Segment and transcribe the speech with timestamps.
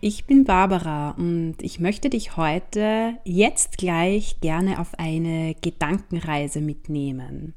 [0.00, 7.54] ich bin Barbara und ich möchte dich heute jetzt gleich gerne auf eine Gedankenreise mitnehmen.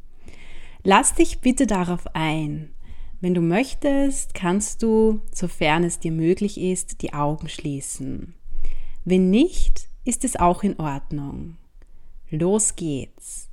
[0.83, 2.71] Lass dich bitte darauf ein.
[3.21, 8.33] Wenn du möchtest, kannst du, sofern es dir möglich ist, die Augen schließen.
[9.03, 11.57] Wenn nicht, ist es auch in Ordnung.
[12.29, 13.49] Los geht's.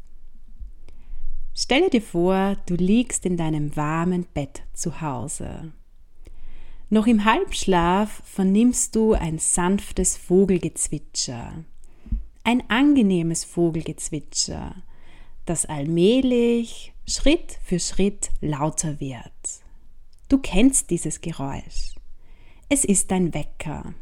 [1.55, 5.73] Stelle dir vor, du liegst in deinem warmen Bett zu Hause.
[6.89, 11.65] Noch im Halbschlaf vernimmst du ein sanftes Vogelgezwitscher,
[12.45, 14.77] ein angenehmes Vogelgezwitscher,
[15.47, 19.33] das allmählich, Schritt für Schritt lauter wird.
[20.29, 21.97] Du kennst dieses Geräusch.
[22.69, 23.93] Es ist dein Wecker.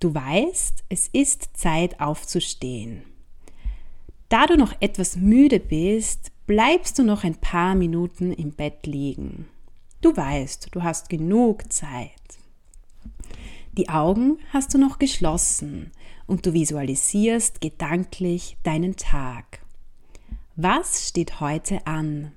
[0.00, 3.02] Du weißt, es ist Zeit aufzustehen.
[4.30, 9.46] Da du noch etwas müde bist, bleibst du noch ein paar Minuten im Bett liegen.
[10.00, 12.12] Du weißt, du hast genug Zeit.
[13.72, 15.90] Die Augen hast du noch geschlossen
[16.28, 19.60] und du visualisierst gedanklich deinen Tag.
[20.54, 22.30] Was steht heute an?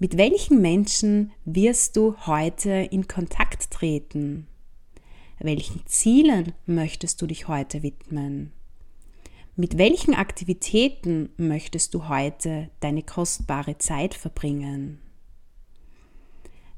[0.00, 4.48] Mit welchen Menschen wirst du heute in Kontakt treten?
[5.38, 8.50] Welchen Zielen möchtest du dich heute widmen?
[9.54, 14.98] Mit welchen Aktivitäten möchtest du heute deine kostbare Zeit verbringen?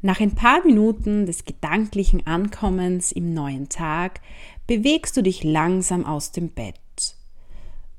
[0.04, 4.20] Nach ein paar Minuten des gedanklichen Ankommens im neuen Tag
[4.66, 6.74] bewegst du dich langsam aus dem Bett.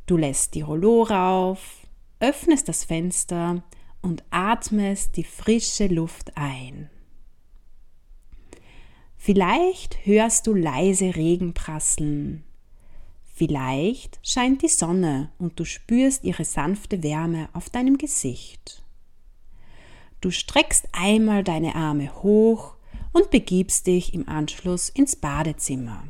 [0.05, 1.87] Du lässt die Rollore auf,
[2.19, 3.63] öffnest das Fenster
[4.01, 6.89] und atmest die frische Luft ein.
[9.15, 12.43] Vielleicht hörst du leise Regen prasseln.
[13.33, 18.83] Vielleicht scheint die Sonne und du spürst ihre sanfte Wärme auf deinem Gesicht.
[20.23, 22.75] Du streckst einmal deine Arme hoch
[23.11, 26.05] und begibst dich im Anschluss ins Badezimmer.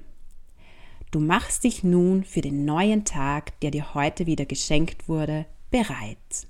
[1.09, 6.45] Du machst dich nun für den neuen Tag, der dir heute wieder geschenkt wurde, bereit.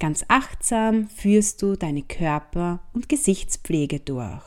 [0.00, 4.42] Ganz achtsam führst du deine Körper- und Gesichtspflege durch.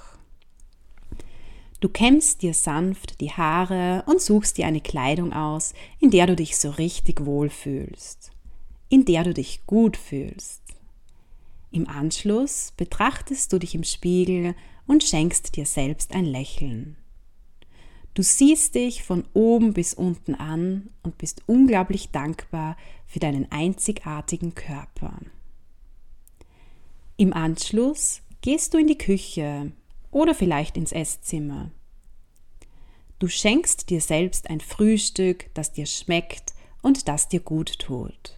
[1.80, 6.36] Du kämmst dir sanft die Haare und suchst dir eine Kleidung aus, in der du
[6.36, 8.32] dich so richtig wohlfühlst,
[8.90, 10.68] in der du dich gut fühlst.
[11.72, 14.56] Im Anschluss betrachtest du dich im Spiegel
[14.86, 16.98] und schenkst dir selbst ein Lächeln.
[18.14, 24.56] Du siehst dich von oben bis unten an und bist unglaublich dankbar für deinen einzigartigen
[24.56, 25.20] Körper.
[27.18, 29.72] Im Anschluss gehst du in die Küche
[30.10, 31.72] oder vielleicht ins Esszimmer.
[33.20, 38.37] Du schenkst dir selbst ein Frühstück, das dir schmeckt und das dir gut tut.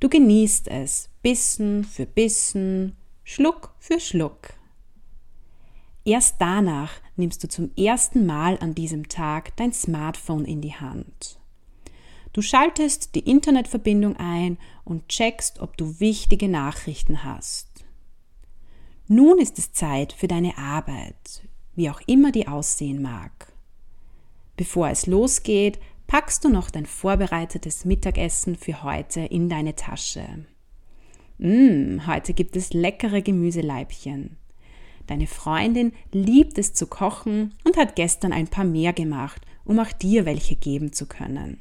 [0.00, 4.54] Du genießt es, Bissen für Bissen, Schluck für Schluck.
[6.06, 11.38] Erst danach nimmst du zum ersten Mal an diesem Tag dein Smartphone in die Hand.
[12.32, 17.68] Du schaltest die Internetverbindung ein und checkst, ob du wichtige Nachrichten hast.
[19.06, 21.42] Nun ist es Zeit für deine Arbeit,
[21.74, 23.52] wie auch immer die aussehen mag.
[24.56, 25.78] Bevor es losgeht,
[26.10, 30.44] packst du noch dein vorbereitetes Mittagessen für heute in deine Tasche.
[31.38, 34.36] Mmh, heute gibt es leckere Gemüseleibchen.
[35.06, 39.92] Deine Freundin liebt es zu kochen und hat gestern ein paar mehr gemacht, um auch
[39.92, 41.60] dir welche geben zu können.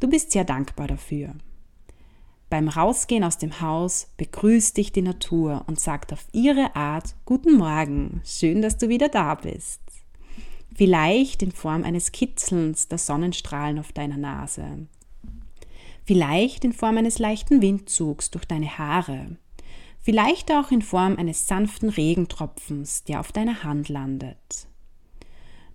[0.00, 1.36] Du bist sehr dankbar dafür.
[2.50, 7.58] Beim Rausgehen aus dem Haus begrüßt dich die Natur und sagt auf ihre Art Guten
[7.58, 9.87] Morgen, schön, dass du wieder da bist
[10.78, 14.86] vielleicht in Form eines Kitzelns der Sonnenstrahlen auf deiner Nase,
[16.04, 19.36] vielleicht in Form eines leichten Windzugs durch deine Haare,
[19.98, 24.68] vielleicht auch in Form eines sanften Regentropfens, der auf deiner Hand landet.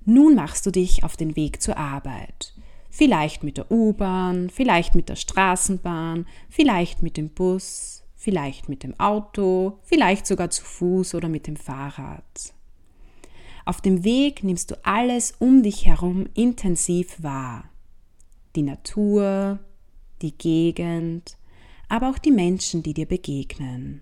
[0.05, 2.53] Nun machst du dich auf den Weg zur Arbeit.
[2.89, 8.97] Vielleicht mit der U-Bahn, vielleicht mit der Straßenbahn, vielleicht mit dem Bus, vielleicht mit dem
[9.01, 12.53] Auto, vielleicht sogar zu Fuß oder mit dem Fahrrad.
[13.65, 17.69] Auf dem Weg nimmst du alles um dich herum intensiv wahr.
[18.55, 19.59] Die Natur,
[20.21, 21.37] die Gegend,
[21.87, 24.01] aber auch die Menschen, die dir begegnen.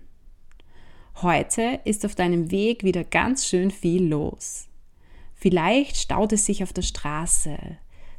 [1.22, 4.66] Heute ist auf deinem Weg wieder ganz schön viel los.
[5.34, 7.56] Vielleicht staut es sich auf der Straße,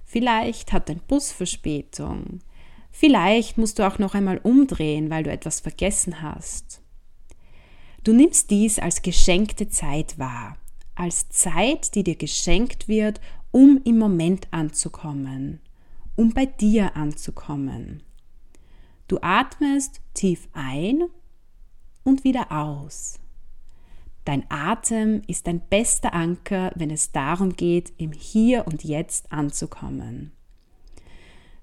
[0.06, 2.40] vielleicht hat dein Bus Verspätung,
[2.92, 6.82] vielleicht musst du auch noch einmal umdrehen, weil du etwas vergessen hast.
[8.04, 10.58] Du nimmst dies als geschenkte Zeit wahr
[10.96, 13.20] als Zeit, die dir geschenkt wird,
[13.52, 15.60] um im Moment anzukommen,
[16.16, 18.04] um bei dir anzukommen.
[19.08, 21.04] Du atmest tief ein
[22.04, 23.20] und wieder aus.
[24.26, 30.32] Dein Atem ist dein bester Anker, wenn es darum geht, im Hier und Jetzt anzukommen.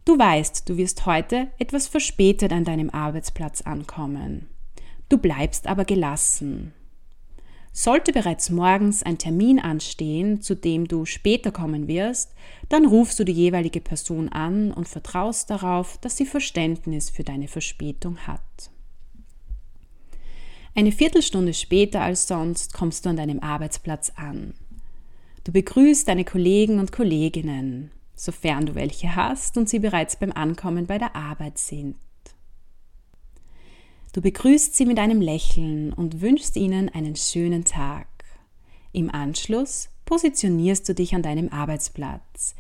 [0.05, 4.49] Du weißt, du wirst heute etwas verspätet an deinem Arbeitsplatz ankommen.
[5.09, 6.73] Du bleibst aber gelassen.
[7.73, 12.35] Sollte bereits morgens ein Termin anstehen, zu dem du später kommen wirst,
[12.69, 17.47] dann rufst du die jeweilige Person an und vertraust darauf, dass sie Verständnis für deine
[17.47, 18.41] Verspätung hat.
[20.75, 24.55] Eine Viertelstunde später als sonst kommst du an deinem Arbeitsplatz an.
[25.45, 30.87] Du begrüßt deine Kollegen und Kolleginnen, sofern du welche hast und sie bereits beim Ankommen
[30.87, 31.97] bei der Arbeit sind.
[34.13, 38.09] Du begrüßt sie mit einem Lächeln und wünschst ihnen einen schönen Tag.
[38.93, 42.57] Im Anschluss positionierst du dich an deinem Arbeitsplatz.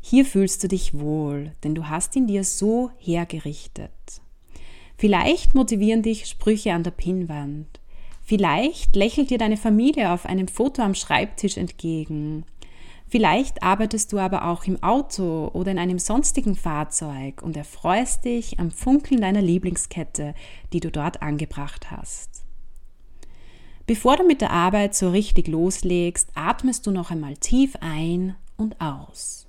[0.00, 3.90] Hier fühlst du dich wohl, denn du hast ihn dir so hergerichtet.
[4.96, 7.80] Vielleicht motivieren dich Sprüche an der Pinnwand.
[8.22, 12.46] Vielleicht lächelt dir deine Familie auf einem Foto am Schreibtisch entgegen.
[13.14, 18.58] Vielleicht arbeitest du aber auch im Auto oder in einem sonstigen Fahrzeug und erfreust dich
[18.58, 20.34] am Funkeln deiner Lieblingskette,
[20.72, 22.44] die du dort angebracht hast.
[23.86, 28.80] Bevor du mit der Arbeit so richtig loslegst, atmest du noch einmal tief ein und
[28.80, 29.46] aus.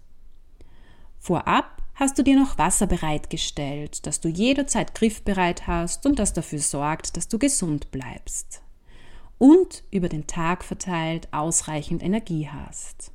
[1.17, 6.59] Vorab hast du dir noch Wasser bereitgestellt, das du jederzeit griffbereit hast und das dafür
[6.59, 8.61] sorgt, dass du gesund bleibst.
[9.39, 13.14] Und über den Tag verteilt ausreichend Energie hast.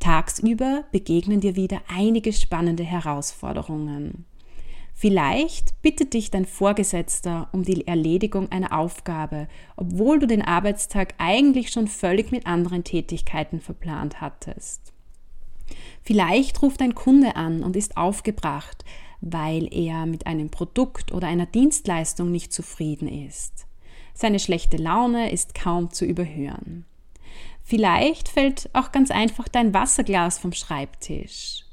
[0.00, 4.24] Tagsüber begegnen dir wieder einige spannende Herausforderungen.
[4.94, 11.70] Vielleicht bittet dich dein Vorgesetzter um die Erledigung einer Aufgabe, obwohl du den Arbeitstag eigentlich
[11.70, 14.92] schon völlig mit anderen Tätigkeiten verplant hattest.
[16.02, 18.84] Vielleicht ruft ein Kunde an und ist aufgebracht,
[19.20, 23.66] weil er mit einem Produkt oder einer Dienstleistung nicht zufrieden ist.
[24.12, 26.84] Seine schlechte Laune ist kaum zu überhören.
[27.70, 31.64] Vielleicht fällt auch ganz einfach dein Wasserglas vom Schreibtisch.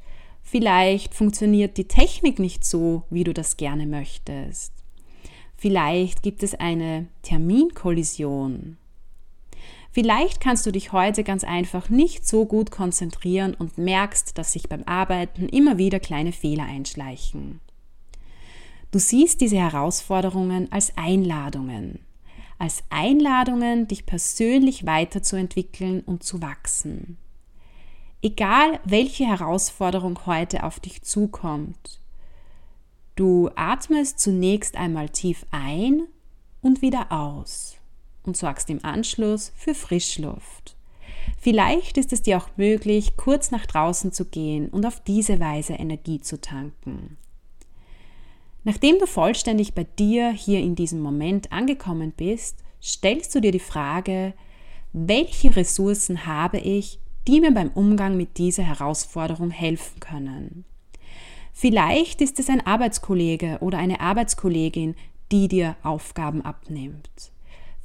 [0.44, 4.74] Vielleicht funktioniert die Technik nicht so, wie du das gerne möchtest.
[5.56, 8.78] Vielleicht gibt es eine Terminkollision.
[9.90, 14.70] Vielleicht kannst du dich heute ganz einfach nicht so gut konzentrieren und merkst, dass sich
[14.70, 17.60] beim Arbeiten immer wieder kleine Fehler einschleichen.
[18.92, 22.02] Du siehst diese Herausforderungen als Einladungen,
[22.60, 27.18] als Einladungen, dich persönlich weiterzuentwickeln und zu wachsen.
[28.22, 32.02] Egal, welche Herausforderung heute auf dich zukommt,
[33.16, 36.08] du atmest zunächst einmal tief ein
[36.62, 37.78] und wieder aus
[38.24, 40.76] und sorgst im Anschluss für Frischluft.
[41.40, 45.74] Vielleicht ist es dir auch möglich, kurz nach draußen zu gehen und auf diese Weise
[45.74, 47.18] Energie zu tanken.
[48.68, 53.62] Nachdem du vollständig bei dir hier in diesem Moment angekommen bist, stellst du dir die
[53.62, 54.34] Frage,
[54.92, 60.66] welche Ressourcen habe ich, die mir beim Umgang mit dieser Herausforderung helfen können.
[61.54, 64.96] Vielleicht ist es ein Arbeitskollege oder eine Arbeitskollegin,
[65.32, 67.32] die dir Aufgaben abnimmt.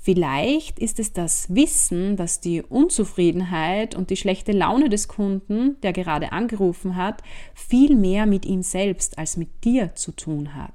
[0.04, 5.92] Vielleicht ist es das Wissen, dass die Unzufriedenheit und die schlechte Laune des Kunden, der
[5.92, 7.22] gerade angerufen hat,
[7.54, 10.72] viel mehr mit ihm selbst als mit dir zu tun hat.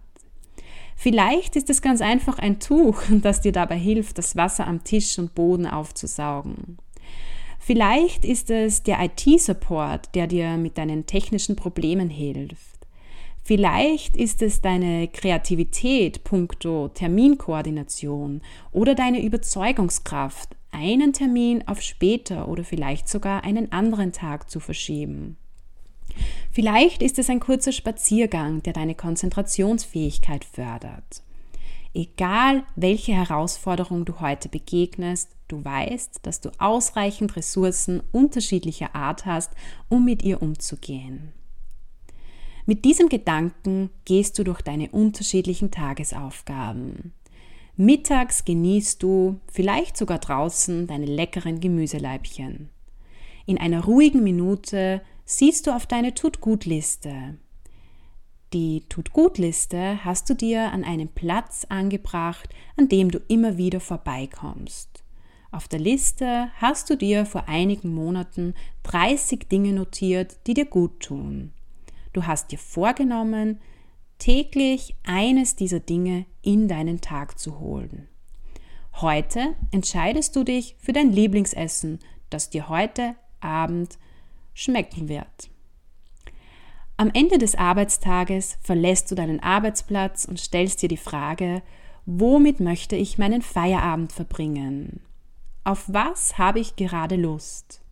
[0.96, 5.20] Vielleicht ist es ganz einfach ein Tuch, das dir dabei hilft, das Wasser am Tisch
[5.20, 6.78] und Boden aufzusaugen.
[7.60, 12.77] Vielleicht ist es der IT-Support, der dir mit deinen technischen Problemen hilft.
[13.48, 18.42] Vielleicht ist es deine Kreativität puncto Terminkoordination
[18.74, 25.38] oder deine Überzeugungskraft, einen Termin auf später oder vielleicht sogar einen anderen Tag zu verschieben.
[26.52, 31.24] Vielleicht ist es ein kurzer Spaziergang, der deine Konzentrationsfähigkeit fördert.
[31.94, 39.54] Egal, welche Herausforderung du heute begegnest, du weißt, dass du ausreichend Ressourcen unterschiedlicher Art hast,
[39.88, 41.32] um mit ihr umzugehen.
[42.70, 47.14] Mit diesem Gedanken gehst du durch deine unterschiedlichen Tagesaufgaben.
[47.78, 52.68] Mittags genießt du, vielleicht sogar draußen, deine leckeren Gemüseleibchen.
[53.46, 57.38] In einer ruhigen Minute siehst du auf deine Tut-Gut-Liste.
[58.52, 65.06] Die Tut-Gut-Liste hast du dir an einem Platz angebracht, an dem du immer wieder vorbeikommst.
[65.52, 71.00] Auf der Liste hast du dir vor einigen Monaten 30 Dinge notiert, die dir gut
[71.00, 71.54] tun.
[72.18, 73.60] Du hast dir vorgenommen,
[74.18, 78.08] täglich eines dieser Dinge in deinen Tag zu holen.
[78.96, 82.00] Heute entscheidest du dich für dein Lieblingsessen,
[82.32, 84.00] das dir heute Abend
[84.56, 85.52] schmecken wird.
[86.98, 91.62] Am Ende des Arbeitstages verlässt du deinen Arbeitsplatz und stellst dir die Frage,
[92.08, 95.02] womit möchte ich meinen Feierabend verbringen?
[95.64, 97.84] Auf was habe ich gerade Lust?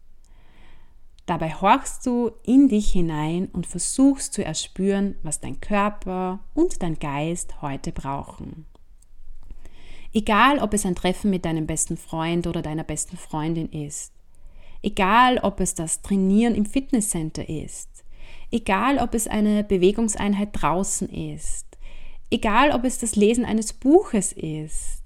[1.25, 6.99] Dabei horchst du in dich hinein und versuchst zu erspüren, was dein Körper und dein
[6.99, 8.65] Geist heute brauchen.
[10.13, 14.13] Egal, ob es ein Treffen mit deinem besten Freund oder deiner besten Freundin ist.
[14.81, 17.95] Egal, ob es das Trainieren im Fitnesscenter ist
[18.51, 21.65] Egal, ob es eine Bewegungseinheit draußen ist,
[22.29, 25.03] egal, ob es das Lesen eines Buches ist,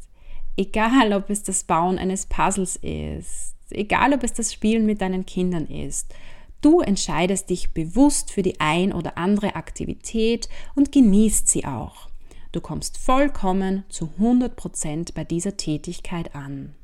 [0.57, 5.25] egal, ob es das Bauen eines Puzzles ist, egal, ob es das Spielen mit deinen
[5.25, 6.13] Kindern ist.
[6.61, 12.09] Du entscheidest dich bewusst für die ein oder andere Aktivität und genießt sie auch.
[12.51, 16.75] Du kommst vollkommen zu 100% bei dieser Tätigkeit an.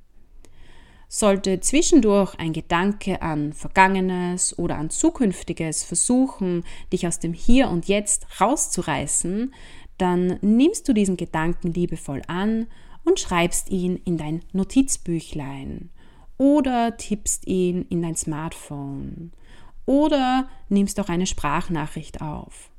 [1.08, 6.63] Sollte zwischendurch ein Gedanke an Vergangenes oder an Zukünftiges versuchen,
[6.94, 9.54] dich aus dem Hier und Jetzt rauszureißen,
[9.98, 12.68] dann nimmst du diesen Gedanken liebevoll an
[13.04, 15.89] und schreibst ihn in dein Notizbüchlein
[16.38, 19.32] oder tippst ihn in dein Smartphone
[19.86, 22.70] oder nimmst auch eine Sprachnachricht auf.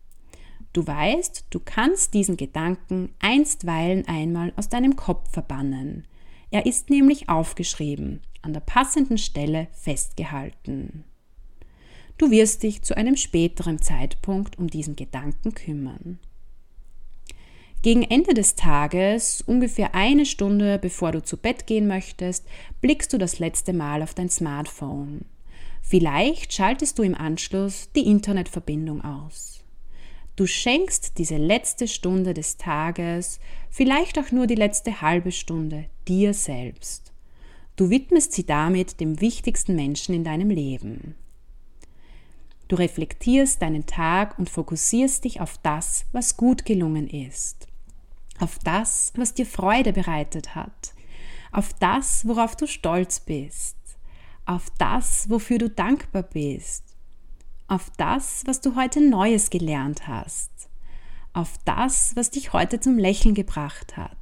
[0.73, 6.07] Du weißt, du kannst diesen Gedanken einstweilen einmal aus deinem Kopf verbannen.
[6.51, 11.05] Er ist nämlich aufgeschrieben, an der passenden Stelle festgehalten.
[12.19, 16.19] Du wirst dich zu einem späteren Zeitpunkt um diesen Gedanken kümmern.
[17.87, 22.45] Gegen Ende des Tages, ungefähr eine Stunde bevor du zu Bett gehen möchtest,
[22.81, 25.25] blickst du das letzte Mal auf dein Smartphone.
[25.83, 29.63] Vielleicht schaltest du im Anschluss die Internetverbindung aus.
[30.35, 33.39] Du schenkst diese letzte Stunde des Tages,
[33.71, 37.13] vielleicht auch nur die letzte halbe Stunde, dir selbst.
[37.77, 41.15] Du widmest sie damit dem wichtigsten Menschen in deinem Leben.
[42.67, 47.66] Du reflektierst deinen Tag und fokussierst dich auf das, was gut gelungen ist,
[48.41, 50.95] auf das, was dir Freude bereitet hat,
[51.53, 53.77] auf das, worauf du stolz bist,
[54.45, 56.87] auf das, wofür du dankbar bist
[57.69, 60.51] auf das, was du heute Neues gelernt hast,
[61.33, 64.17] auf das, was dich heute zum Lächeln gebracht hat,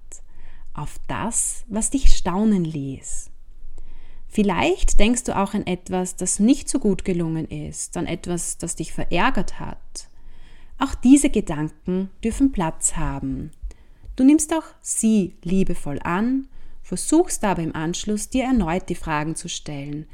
[0.72, 3.30] auf das, was dich staunen ließ.
[4.28, 8.74] Vielleicht denkst du auch an etwas, das nicht so gut gelungen ist, an etwas, das
[8.74, 10.08] dich verärgert hat.
[10.78, 13.52] Auch diese Gedanken dürfen Platz haben.
[14.16, 16.46] Du nimmst auch sie liebevoll an,
[16.82, 20.06] versuchst aber im Anschluss dir erneut die Fragen zu stellen.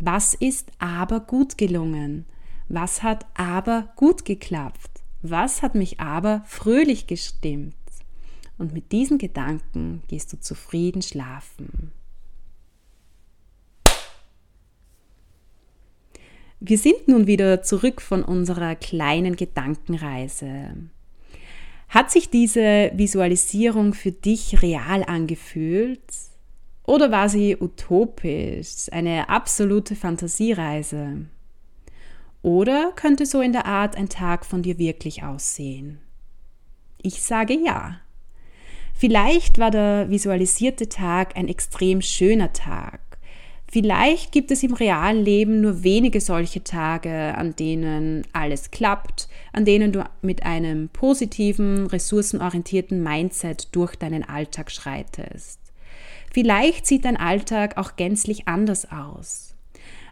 [0.00, 2.26] Was ist aber gut gelungen?
[2.68, 5.02] Was hat aber gut geklappt?
[5.22, 7.74] Was hat mich aber fröhlich gestimmt?
[8.58, 11.92] Und mit diesen Gedanken gehst du zufrieden schlafen.
[16.58, 20.70] Wir sind nun wieder zurück von unserer kleinen Gedankenreise.
[21.88, 26.02] Hat sich diese Visualisierung für dich real angefühlt?
[26.84, 31.26] Oder war sie utopisch, eine absolute Fantasiereise?
[32.42, 35.98] Oder könnte so in der Art ein Tag von dir wirklich aussehen?
[37.02, 38.00] Ich sage ja.
[38.94, 43.00] Vielleicht war der visualisierte Tag ein extrem schöner Tag.
[43.68, 49.64] Vielleicht gibt es im realen Leben nur wenige solche Tage, an denen alles klappt, an
[49.64, 55.60] denen du mit einem positiven, ressourcenorientierten Mindset durch deinen Alltag schreitest.
[56.32, 59.54] Vielleicht sieht dein Alltag auch gänzlich anders aus.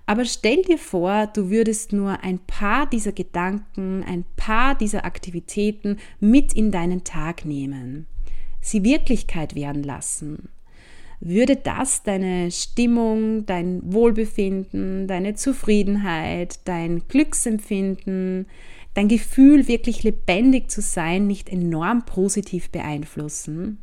[0.06, 5.98] Aber stell dir vor, du würdest nur ein paar dieser Gedanken, ein paar dieser Aktivitäten
[6.20, 8.06] mit in deinen Tag nehmen,
[8.60, 10.48] sie Wirklichkeit werden lassen.
[11.26, 18.46] Würde das deine Stimmung, dein Wohlbefinden, deine Zufriedenheit, dein Glücksempfinden,
[18.92, 23.78] dein Gefühl, wirklich lebendig zu sein, nicht enorm positiv beeinflussen?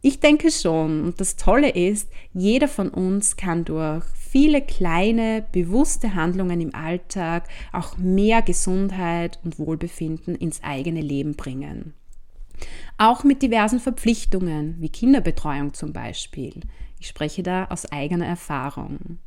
[0.00, 1.04] Ich denke schon.
[1.04, 7.46] Und das Tolle ist, jeder von uns kann durch viele kleine, bewusste Handlungen im Alltag
[7.74, 11.92] auch mehr Gesundheit und Wohlbefinden ins eigene Leben bringen.
[12.98, 16.60] Auch mit diversen Verpflichtungen, wie Kinderbetreuung zum Beispiel.
[16.98, 19.18] Ich spreche da aus eigener Erfahrung.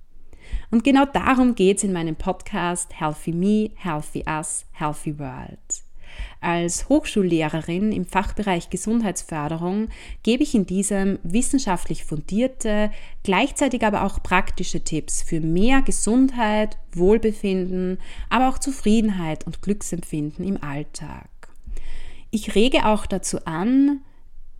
[0.71, 5.83] Und genau darum geht es in meinem Podcast Healthy Me, Healthy Us, Healthy World.
[6.41, 9.89] Als Hochschullehrerin im Fachbereich Gesundheitsförderung
[10.21, 12.91] gebe ich in diesem wissenschaftlich fundierte,
[13.23, 17.99] gleichzeitig aber auch praktische Tipps für mehr Gesundheit, Wohlbefinden,
[18.29, 21.29] aber auch Zufriedenheit und Glücksempfinden im Alltag.
[22.35, 24.01] Ich rege auch dazu an,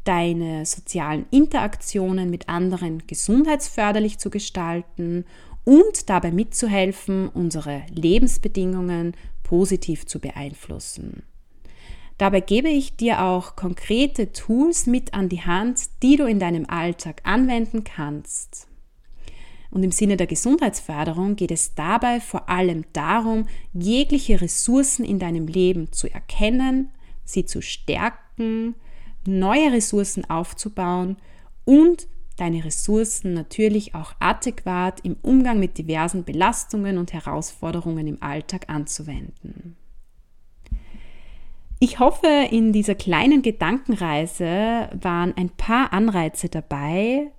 [0.04, 5.26] deine sozialen Interaktionen mit anderen gesundheitsförderlich zu gestalten
[5.64, 11.24] und dabei mitzuhelfen, unsere Lebensbedingungen positiv zu beeinflussen.
[12.20, 16.70] Dabei gebe ich dir auch konkrete Tools mit an die Hand, die du in deinem
[16.70, 18.68] Alltag anwenden kannst.
[19.72, 25.48] Und im Sinne der Gesundheitsförderung geht es dabei vor allem darum, jegliche Ressourcen in deinem
[25.48, 26.92] Leben zu erkennen,
[27.24, 28.76] sie zu stärken,
[29.26, 31.18] neue Ressourcen aufzubauen
[31.66, 38.70] und deine Ressourcen natürlich auch adäquat im Umgang mit diversen Belastungen und Herausforderungen im Alltag
[38.70, 39.78] anzuwenden.
[41.80, 47.32] Ich hoffe, in dieser kleinen Gedankenreise waren ein paar Anreize dabei,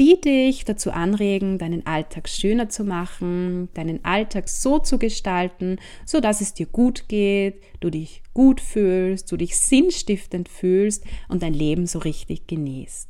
[0.00, 6.20] die dich dazu anregen, deinen Alltag schöner zu machen, deinen Alltag so zu gestalten, so
[6.20, 11.52] dass es dir gut geht, du dich gut fühlst, du dich sinnstiftend fühlst und dein
[11.52, 13.08] Leben so richtig genießt.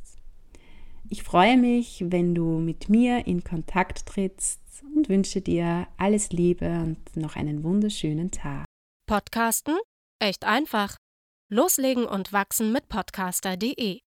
[1.09, 4.59] Ich freue mich, wenn du mit mir in Kontakt trittst
[4.93, 8.65] und wünsche dir alles Liebe und noch einen wunderschönen Tag.
[9.07, 9.77] Podcasten?
[10.19, 10.97] Echt einfach.
[11.49, 13.99] Loslegen und wachsen mit podcaster.de.